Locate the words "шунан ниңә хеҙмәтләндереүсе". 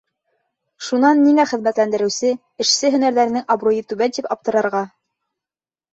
0.85-2.31